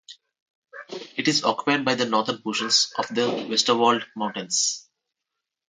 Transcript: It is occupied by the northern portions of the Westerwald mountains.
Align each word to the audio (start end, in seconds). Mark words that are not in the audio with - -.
It 1.15 1.27
is 1.27 1.43
occupied 1.43 1.85
by 1.85 1.93
the 1.93 2.07
northern 2.07 2.41
portions 2.41 2.91
of 2.97 3.07
the 3.09 3.21
Westerwald 3.47 4.03
mountains. 4.15 4.89